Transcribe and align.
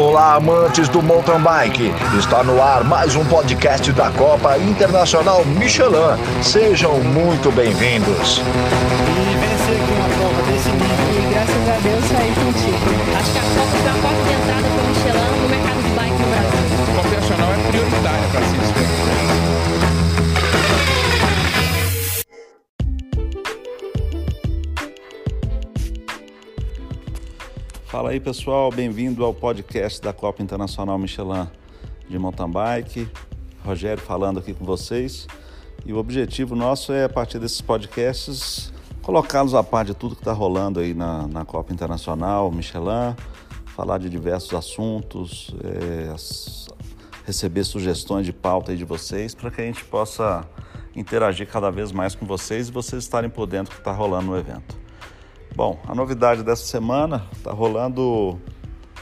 Olá, 0.00 0.36
amantes 0.36 0.88
do 0.88 1.02
mountain 1.02 1.42
bike. 1.42 1.92
Está 2.18 2.42
no 2.42 2.62
ar 2.62 2.82
mais 2.84 3.14
um 3.14 3.22
podcast 3.26 3.92
da 3.92 4.10
Copa 4.12 4.56
Internacional 4.56 5.44
Michelin. 5.44 6.16
Sejam 6.42 7.00
muito 7.00 7.52
bem-vindos. 7.52 8.38
E 8.38 9.36
vencer 9.36 9.76
aqui 9.76 9.92
uma 9.92 10.08
prova 10.08 10.42
desse 10.50 10.70
nível. 10.70 11.20
E 11.20 11.34
graças 11.34 11.68
a 11.68 11.76
Deus 11.84 12.04
saí 12.08 12.32
contigo. 12.32 12.80
Acho 13.14 13.30
que 13.30 13.38
a 13.38 13.42
Copa 13.42 13.76
foi 13.76 13.90
a 13.90 13.94
porta 14.00 14.22
de 14.24 14.32
entrada 14.32 14.68
para 14.72 14.80
o 14.80 14.88
Michelin 14.88 15.36
no 15.42 15.48
mercado 15.50 15.82
de 15.84 15.90
bike 15.90 16.16
no 16.16 16.28
Brasil. 16.30 16.64
A 16.80 16.96
Copa 16.96 17.16
Nacional 17.20 17.52
é 17.52 17.68
prioritária 17.68 18.28
para 18.32 18.46
se 18.46 18.56
Fala 28.00 28.12
aí 28.12 28.18
pessoal, 28.18 28.72
bem-vindo 28.72 29.22
ao 29.22 29.34
podcast 29.34 30.00
da 30.00 30.10
Copa 30.10 30.42
Internacional 30.42 30.98
Michelin 30.98 31.46
de 32.08 32.18
Mountain 32.18 32.50
Bike. 32.50 33.06
Rogério 33.62 34.02
falando 34.02 34.38
aqui 34.38 34.54
com 34.54 34.64
vocês. 34.64 35.26
E 35.84 35.92
o 35.92 35.98
objetivo 35.98 36.56
nosso 36.56 36.94
é, 36.94 37.04
a 37.04 37.10
partir 37.10 37.38
desses 37.38 37.60
podcasts, 37.60 38.72
colocá-los 39.02 39.54
a 39.54 39.62
par 39.62 39.84
de 39.84 39.92
tudo 39.92 40.14
que 40.14 40.22
está 40.22 40.32
rolando 40.32 40.80
aí 40.80 40.94
na, 40.94 41.28
na 41.28 41.44
Copa 41.44 41.74
Internacional 41.74 42.50
Michelin, 42.50 43.14
falar 43.66 43.98
de 43.98 44.08
diversos 44.08 44.54
assuntos, 44.54 45.54
é, 45.62 46.10
as- 46.10 46.68
receber 47.26 47.64
sugestões 47.64 48.24
de 48.24 48.32
pauta 48.32 48.72
aí 48.72 48.78
de 48.78 48.84
vocês, 48.86 49.34
para 49.34 49.50
que 49.50 49.60
a 49.60 49.64
gente 49.64 49.84
possa 49.84 50.48
interagir 50.96 51.46
cada 51.46 51.70
vez 51.70 51.92
mais 51.92 52.14
com 52.14 52.24
vocês 52.24 52.70
e 52.70 52.72
vocês 52.72 53.02
estarem 53.02 53.28
por 53.28 53.46
dentro 53.46 53.72
do 53.72 53.74
que 53.74 53.80
está 53.82 53.92
rolando 53.92 54.28
no 54.28 54.38
evento. 54.38 54.79
Bom, 55.62 55.78
a 55.86 55.94
novidade 55.94 56.42
dessa 56.42 56.64
semana 56.64 57.26
está 57.34 57.52
rolando. 57.52 58.40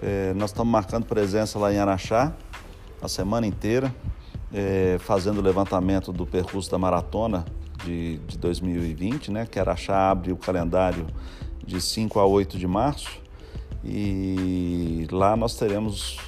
eh, 0.00 0.32
nós 0.36 0.50
estamos 0.50 0.70
marcando 0.70 1.04
presença 1.04 1.58
lá 1.58 1.72
em 1.72 1.78
Araxá 1.78 2.32
a 3.02 3.08
semana 3.08 3.44
inteira, 3.44 3.92
eh, 4.52 4.96
fazendo 5.00 5.38
o 5.38 5.42
levantamento 5.42 6.12
do 6.12 6.24
percurso 6.24 6.70
da 6.70 6.78
maratona 6.78 7.44
de, 7.84 8.18
de 8.18 8.38
2020, 8.38 9.32
né? 9.32 9.46
Que 9.46 9.58
Araxá 9.58 10.12
abre 10.12 10.30
o 10.30 10.36
calendário 10.36 11.08
de 11.66 11.80
5 11.80 12.20
a 12.20 12.24
8 12.24 12.56
de 12.56 12.68
março. 12.68 13.20
E 13.84 15.08
lá 15.10 15.36
nós 15.36 15.56
teremos 15.56 16.20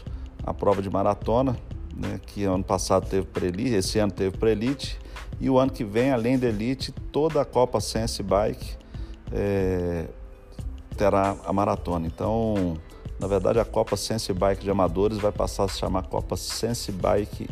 a 0.45 0.53
prova 0.53 0.83
de 0.83 0.91
maratona, 0.91 1.56
né? 1.95 2.20
Que 2.27 2.43
ano 2.43 2.65
passado 2.65 3.09
teve 3.09 3.28
para 3.28 3.47
elite, 3.47 3.75
esse 3.77 4.00
ano 4.00 4.11
teve 4.11 4.37
para 4.37 4.50
elite. 4.50 4.98
E 5.41 5.48
o 5.48 5.56
ano 5.56 5.70
que 5.70 5.84
vem, 5.84 6.11
além 6.11 6.37
da 6.37 6.48
elite, 6.48 6.91
toda 7.12 7.41
a 7.41 7.45
Copa 7.45 7.81
Sense 7.81 8.25
Bike 8.25 8.87
é, 9.33 10.06
terá 10.97 11.36
a 11.44 11.52
maratona. 11.52 12.06
Então, 12.06 12.77
na 13.20 13.27
verdade, 13.27 13.58
a 13.58 13.64
Copa 13.64 13.97
Sense 13.97 14.33
Bike 14.33 14.62
de 14.62 14.70
Amadores 14.70 15.19
vai 15.19 15.33
passar 15.33 15.64
a 15.64 15.69
se 15.69 15.78
chamar 15.78 16.03
Copa 16.05 16.36
Sense 16.36 16.91
Bike 16.91 17.48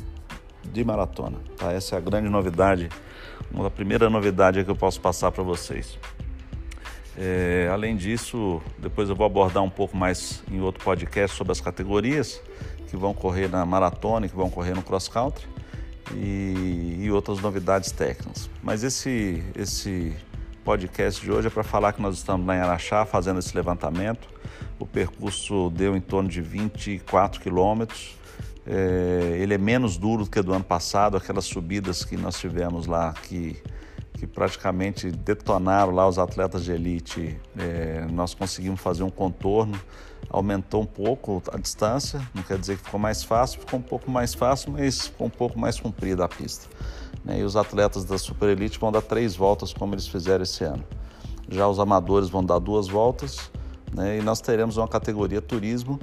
de 0.64 0.84
Maratona. 0.84 1.39
Tá? 1.56 1.73
Essa 1.73 1.97
é 1.97 1.98
a 1.98 2.01
grande 2.01 2.28
novidade, 2.28 2.89
uma 3.53 3.70
primeira 3.70 4.11
novidade 4.11 4.64
que 4.64 4.70
eu 4.70 4.77
posso 4.77 5.01
passar 5.01 5.31
para 5.31 5.42
vocês. 5.42 5.98
É, 7.17 7.69
além 7.73 7.97
disso, 7.97 8.61
depois 8.78 9.09
eu 9.09 9.14
vou 9.14 9.25
abordar 9.25 9.62
um 9.62 9.70
pouco 9.70 9.97
mais 9.97 10.42
em 10.51 10.61
outro 10.61 10.83
podcast 10.83 11.36
sobre 11.36 11.53
as 11.53 11.61
categorias 11.61 12.41
que 12.89 12.97
vão 12.97 13.14
correr 13.14 13.48
na 13.48 13.64
maratona 13.64 14.29
que 14.29 14.36
vão 14.36 14.51
correr 14.51 14.75
no 14.75 14.83
cross 14.83 15.08
country 15.08 15.47
e, 16.12 16.98
e 17.01 17.11
outras 17.11 17.41
novidades 17.41 17.92
técnicas. 17.92 18.51
Mas 18.62 18.83
esse, 18.83 19.42
esse 19.56 20.14
podcast 20.65 21.20
de 21.23 21.31
hoje 21.31 21.48
é 21.48 21.51
para 21.51 21.62
falar 21.62 21.93
que 21.93 22.01
nós 22.01 22.17
estamos 22.17 22.47
lá 22.47 22.57
em 22.57 22.59
Araxá 22.59 23.05
fazendo 23.05 23.39
esse 23.39 23.55
levantamento. 23.55 24.27
O 24.79 24.87
percurso 24.87 25.70
deu 25.70 25.95
em 25.95 26.01
torno 26.01 26.29
de 26.29 26.41
24 26.41 27.39
quilômetros. 27.39 28.17
É, 28.67 29.36
ele 29.41 29.52
é 29.52 29.58
menos 29.58 29.98
duro 29.98 30.25
do 30.25 30.30
que 30.30 30.41
do 30.41 30.55
ano 30.55 30.64
passado, 30.64 31.19
aquelas 31.19 31.45
subidas 31.45 32.02
que 32.02 32.17
nós 32.17 32.41
tivemos 32.41 32.86
lá 32.86 33.13
que, 33.13 33.63
que 34.14 34.27
praticamente 34.27 35.11
detonaram 35.11 35.92
lá 35.92 36.08
os 36.08 36.19
atletas 36.19 36.64
de 36.64 36.73
elite. 36.73 37.39
É, 37.58 38.07
nós 38.11 38.33
conseguimos 38.33 38.81
fazer 38.81 39.02
um 39.02 39.11
contorno, 39.11 39.79
aumentou 40.31 40.81
um 40.81 40.86
pouco 40.86 41.42
a 41.52 41.58
distância, 41.58 42.27
não 42.33 42.42
quer 42.42 42.57
dizer 42.57 42.79
que 42.79 42.85
ficou 42.85 42.98
mais 42.98 43.23
fácil, 43.23 43.61
ficou 43.61 43.79
um 43.79 43.83
pouco 43.83 44.11
mais 44.11 44.33
fácil, 44.33 44.73
mas 44.73 45.08
ficou 45.08 45.27
um 45.27 45.31
pouco 45.31 45.58
mais 45.58 45.79
comprida 45.79 46.25
a 46.25 46.29
pista. 46.29 46.67
Né? 47.24 47.40
E 47.40 47.42
os 47.42 47.57
atletas 47.57 48.05
da 48.05 48.18
Super 48.18 48.51
Elite 48.51 48.79
vão 48.79 48.92
dar 48.92 49.02
três 49.02 49.35
voltas, 49.35 49.73
como 49.73 49.95
eles 49.95 50.07
fizeram 50.07 50.42
esse 50.42 50.64
ano. 50.64 50.85
Já 51.48 51.67
os 51.67 51.79
amadores 51.79 52.29
vão 52.29 52.45
dar 52.45 52.58
duas 52.58 52.89
voltas, 52.89 53.51
né? 53.92 54.18
e 54.18 54.23
nós 54.23 54.40
teremos 54.40 54.77
uma 54.77 54.89
categoria 54.89 55.40
turismo, 55.40 55.98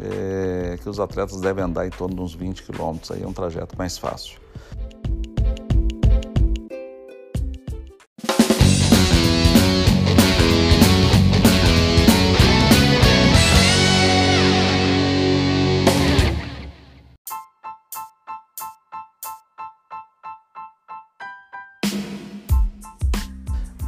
é, 0.00 0.78
que 0.82 0.88
os 0.88 0.98
atletas 0.98 1.40
devem 1.40 1.64
andar 1.64 1.86
em 1.86 1.90
torno 1.90 2.14
de 2.14 2.20
uns 2.20 2.34
20 2.34 2.62
quilômetros, 2.64 3.10
aí 3.10 3.22
é 3.22 3.26
um 3.26 3.32
trajeto 3.32 3.76
mais 3.76 3.98
fácil. 3.98 4.40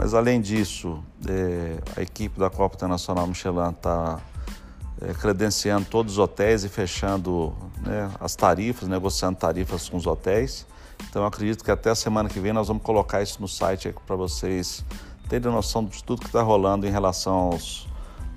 Mas 0.05 0.13
além 0.13 0.39
disso, 0.39 1.03
é, 1.27 1.79
a 1.97 2.03
equipe 2.03 2.39
da 2.39 2.51
Copa 2.51 2.77
Internacional 2.77 3.27
Michelin 3.27 3.71
está 3.71 4.21
é, 5.01 5.15
credenciando 5.15 5.87
todos 5.87 6.13
os 6.13 6.19
hotéis 6.19 6.63
e 6.63 6.69
fechando 6.69 7.55
né, 7.81 8.11
as 8.21 8.37
tarifas, 8.37 8.87
negociando 8.87 9.39
tarifas 9.39 9.89
com 9.89 9.97
os 9.97 10.07
hotéis. 10.07 10.67
Então 11.09 11.25
acredito 11.25 11.65
que 11.65 11.71
até 11.71 11.89
a 11.89 11.95
semana 11.95 12.29
que 12.29 12.39
vem 12.39 12.53
nós 12.53 12.69
vamos 12.69 12.83
colocar 12.83 13.23
isso 13.23 13.41
no 13.41 13.49
site 13.49 13.95
para 14.07 14.15
vocês 14.15 14.85
terem 15.27 15.51
noção 15.51 15.83
de 15.83 16.05
tudo 16.05 16.21
que 16.21 16.27
está 16.27 16.43
rolando 16.43 16.87
em 16.87 16.91
relação 16.91 17.33
aos, 17.33 17.89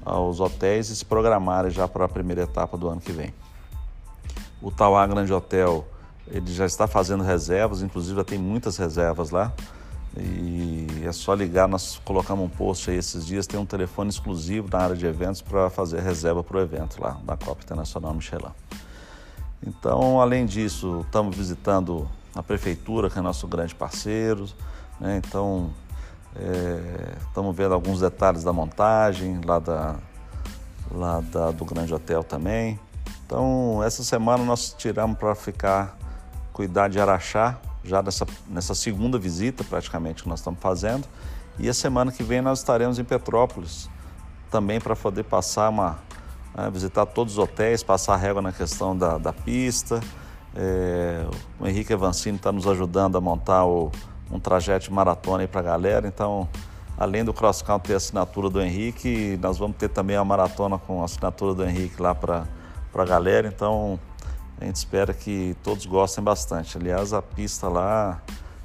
aos 0.05 0.39
hotéis 0.39 0.89
e 0.89 0.95
se 0.95 1.03
programarem 1.03 1.69
já 1.69 1.85
para 1.85 2.05
a 2.05 2.07
primeira 2.07 2.43
etapa 2.43 2.77
do 2.77 2.87
ano 2.87 3.01
que 3.01 3.11
vem. 3.11 3.33
O 4.61 4.71
Tauá 4.71 5.05
Grande 5.05 5.33
Hotel 5.33 5.85
ele 6.27 6.53
já 6.53 6.65
está 6.65 6.87
fazendo 6.87 7.25
reservas, 7.25 7.81
inclusive 7.81 8.15
já 8.15 8.23
tem 8.23 8.39
muitas 8.39 8.77
reservas 8.77 9.31
lá. 9.31 9.51
E 10.19 11.05
é 11.05 11.11
só 11.11 11.33
ligar, 11.33 11.67
nós 11.67 12.01
colocamos 12.03 12.45
um 12.45 12.49
post 12.49 12.89
aí 12.89 12.97
esses 12.97 13.25
dias, 13.25 13.45
tem 13.45 13.59
um 13.59 13.65
telefone 13.65 14.09
exclusivo 14.09 14.67
na 14.71 14.79
área 14.79 14.95
de 14.95 15.05
eventos 15.05 15.41
para 15.41 15.69
fazer 15.69 16.01
reserva 16.01 16.43
para 16.43 16.57
o 16.57 16.59
evento 16.59 17.01
lá 17.01 17.17
da 17.23 17.37
Copa 17.37 17.63
Internacional 17.63 18.13
Michelin. 18.13 18.51
Então, 19.65 20.19
além 20.21 20.45
disso, 20.45 21.01
estamos 21.05 21.35
visitando 21.35 22.07
a 22.35 22.43
prefeitura, 22.43 23.09
que 23.09 23.17
é 23.17 23.21
nosso 23.21 23.47
grande 23.47 23.73
parceiro, 23.73 24.47
né? 24.99 25.17
Então, 25.17 25.71
é, 26.35 27.13
estamos 27.27 27.55
vendo 27.55 27.73
alguns 27.73 27.99
detalhes 27.99 28.43
da 28.43 28.53
montagem 28.53 29.41
lá, 29.43 29.59
da, 29.59 29.95
lá 30.91 31.21
da, 31.31 31.51
do 31.51 31.65
grande 31.65 31.93
hotel 31.93 32.23
também. 32.23 32.79
Então, 33.25 33.81
essa 33.83 34.03
semana 34.03 34.43
nós 34.43 34.73
tiramos 34.77 35.17
para 35.17 35.33
ficar, 35.35 35.97
cuidar 36.53 36.87
de 36.87 36.99
Araxá, 36.99 37.57
já 37.87 38.01
nessa, 38.01 38.25
nessa 38.47 38.75
segunda 38.75 39.17
visita 39.17 39.63
praticamente 39.63 40.23
que 40.23 40.29
nós 40.29 40.39
estamos 40.39 40.59
fazendo. 40.59 41.07
E 41.59 41.67
a 41.67 41.73
semana 41.73 42.11
que 42.11 42.23
vem 42.23 42.41
nós 42.41 42.59
estaremos 42.59 42.99
em 42.99 43.03
Petrópolis 43.03 43.89
também 44.51 44.79
para 44.79 44.95
poder 44.95 45.23
passar 45.23 45.69
uma. 45.69 45.99
né, 46.55 46.69
visitar 46.71 47.05
todos 47.05 47.33
os 47.33 47.39
hotéis, 47.39 47.83
passar 47.83 48.15
régua 48.15 48.41
na 48.41 48.51
questão 48.51 48.95
da, 48.95 49.17
da 49.17 49.33
pista. 49.33 49.99
É, 50.55 51.25
o 51.59 51.67
Henrique 51.67 51.93
Evancini 51.93 52.37
está 52.37 52.51
nos 52.51 52.67
ajudando 52.67 53.17
a 53.17 53.21
montar 53.21 53.65
o, 53.65 53.91
um 54.31 54.39
trajeto 54.39 54.85
de 54.85 54.93
maratona 54.93 55.47
para 55.47 55.59
a 55.59 55.63
galera. 55.63 56.07
Então, 56.07 56.47
além 56.97 57.23
do 57.23 57.33
cross 57.33 57.61
country 57.61 57.89
ter 57.89 57.95
assinatura 57.95 58.49
do 58.49 58.61
Henrique, 58.61 59.37
nós 59.41 59.57
vamos 59.57 59.77
ter 59.77 59.89
também 59.89 60.15
a 60.15 60.23
maratona 60.23 60.77
com 60.77 61.01
a 61.01 61.05
assinatura 61.05 61.53
do 61.53 61.63
Henrique 61.63 62.01
lá 62.01 62.15
para 62.15 62.45
a 62.93 63.05
galera. 63.05 63.47
Então, 63.47 63.99
a 64.59 64.65
gente 64.65 64.75
espera 64.75 65.13
que 65.13 65.55
todos 65.63 65.85
gostem 65.85 66.23
bastante. 66.23 66.77
Aliás, 66.77 67.13
a 67.13 67.21
pista 67.21 67.67
lá 67.67 68.21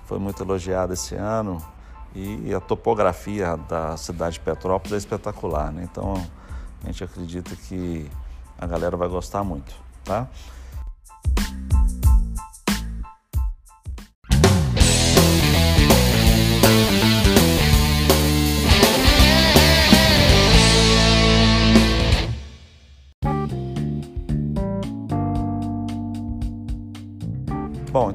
foi 0.06 0.18
muito 0.18 0.42
elogiada 0.42 0.94
esse 0.94 1.14
ano 1.14 1.62
e 2.14 2.52
a 2.54 2.60
topografia 2.60 3.56
da 3.56 3.96
cidade 3.96 4.34
de 4.34 4.40
Petrópolis 4.40 4.92
é 4.92 4.96
espetacular, 4.96 5.72
né? 5.72 5.88
Então 5.90 6.14
a 6.82 6.86
gente 6.86 7.02
acredita 7.04 7.54
que 7.56 8.10
a 8.58 8.66
galera 8.66 8.96
vai 8.96 9.08
gostar 9.08 9.42
muito, 9.42 9.74
tá? 10.04 10.28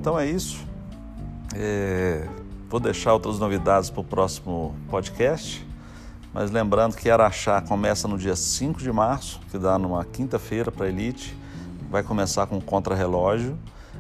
Então 0.08 0.18
é 0.18 0.26
isso. 0.26 0.66
É, 1.54 2.26
vou 2.70 2.80
deixar 2.80 3.12
outras 3.12 3.40
novidades 3.40 3.90
para 3.90 4.00
o 4.00 4.04
próximo 4.06 4.74
podcast. 4.90 5.68
Mas 6.34 6.50
lembrando 6.50 6.96
que 6.96 7.10
Araxá 7.10 7.60
começa 7.60 8.08
no 8.08 8.18
dia 8.18 8.34
5 8.34 8.80
de 8.80 8.90
março, 8.90 9.42
que 9.52 9.58
dá 9.58 9.78
numa 9.78 10.06
quinta-feira 10.06 10.72
para 10.72 10.86
a 10.86 10.88
elite. 10.88 11.38
Vai 11.92 12.04
começar 12.04 12.48
com 12.48 12.62
contrarrelógio. 12.62 13.60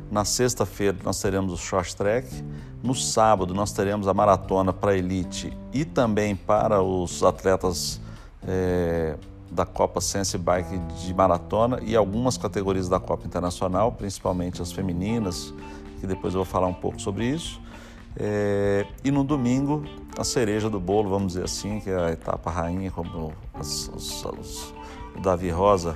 Na 0.09 0.23
sexta-feira 0.23 0.97
nós 1.03 1.19
teremos 1.19 1.51
o 1.51 1.57
short 1.57 1.93
track. 1.93 2.41
No 2.81 2.95
sábado 2.95 3.53
nós 3.53 3.73
teremos 3.73 4.07
a 4.07 4.13
maratona 4.13 4.71
para 4.71 4.91
a 4.91 4.97
elite 4.97 5.51
e 5.73 5.83
também 5.83 6.37
para 6.37 6.81
os 6.81 7.21
atletas 7.21 7.99
é, 8.47 9.17
da 9.51 9.65
Copa 9.65 9.99
Sense 9.99 10.37
Bike 10.37 10.77
de 11.01 11.13
maratona 11.13 11.81
e 11.81 11.97
algumas 11.97 12.37
categorias 12.37 12.87
da 12.87 12.97
Copa 12.97 13.27
Internacional, 13.27 13.91
principalmente 13.91 14.61
as 14.61 14.71
femininas, 14.71 15.53
que 15.99 16.07
depois 16.07 16.33
eu 16.33 16.39
vou 16.39 16.45
falar 16.45 16.67
um 16.67 16.73
pouco 16.73 17.01
sobre 17.01 17.25
isso. 17.25 17.61
É, 18.19 18.85
e 19.03 19.11
no 19.11 19.23
domingo, 19.23 19.83
a 20.17 20.23
cereja 20.23 20.69
do 20.69 20.79
bolo, 20.79 21.09
vamos 21.09 21.33
dizer 21.33 21.45
assim, 21.45 21.79
que 21.79 21.89
é 21.89 21.97
a 21.97 22.11
etapa 22.11 22.49
rainha, 22.49 22.89
como 22.89 23.33
os, 23.59 23.89
os, 23.89 24.25
os, 24.25 24.73
o 25.15 25.21
Davi 25.21 25.49
Rosa, 25.49 25.95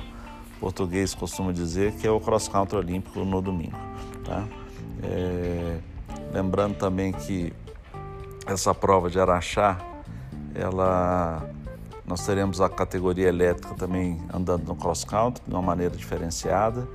português, 0.60 1.16
costuma 1.16 1.52
dizer, 1.52 1.94
que 1.94 2.06
é 2.06 2.12
o 2.12 2.20
cross 2.20 2.48
country 2.48 2.78
olímpico 2.78 3.20
no 3.26 3.42
domingo. 3.42 3.78
Tá? 4.24 4.48
É, 5.04 5.80
lembrando 6.32 6.76
também 6.76 7.12
que 7.12 7.52
essa 8.46 8.74
prova 8.74 9.10
de 9.10 9.20
Araxá, 9.20 9.80
ela 10.54 11.50
nós 12.06 12.26
teremos 12.26 12.60
a 12.60 12.68
categoria 12.68 13.30
elétrica 13.30 13.74
também 13.76 14.22
andando 14.34 14.68
no 14.68 14.76
cross 14.76 15.06
country 15.06 15.42
de 15.48 15.54
uma 15.54 15.62
maneira 15.62 15.96
diferenciada 15.96 16.86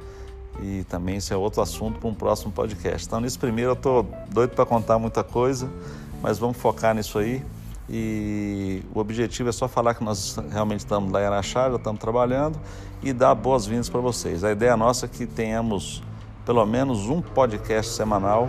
e 0.62 0.84
também 0.84 1.16
isso 1.16 1.32
é 1.32 1.36
outro 1.36 1.60
assunto 1.60 1.98
para 1.98 2.08
um 2.08 2.14
próximo 2.14 2.52
podcast. 2.52 3.06
Então, 3.06 3.20
nesse 3.20 3.38
primeiro 3.38 3.70
eu 3.72 3.74
estou 3.74 4.08
doido 4.30 4.50
para 4.50 4.64
contar 4.64 4.98
muita 4.98 5.22
coisa, 5.22 5.70
mas 6.22 6.38
vamos 6.38 6.56
focar 6.56 6.94
nisso 6.94 7.18
aí. 7.18 7.42
E 7.88 8.82
o 8.94 8.98
objetivo 8.98 9.48
é 9.48 9.52
só 9.52 9.68
falar 9.68 9.94
que 9.94 10.02
nós 10.02 10.36
realmente 10.50 10.80
estamos 10.80 11.12
lá 11.12 11.22
em 11.22 11.26
Araxá, 11.26 11.70
já 11.70 11.76
estamos 11.76 12.00
trabalhando 12.00 12.58
e 13.02 13.12
dar 13.12 13.34
boas-vindas 13.34 13.88
para 13.88 14.00
vocês. 14.00 14.42
A 14.42 14.50
ideia 14.50 14.76
nossa 14.76 15.06
é 15.06 15.08
que 15.08 15.26
tenhamos 15.26 16.02
pelo 16.44 16.64
menos 16.66 17.08
um 17.08 17.20
podcast 17.20 17.92
semanal 17.92 18.48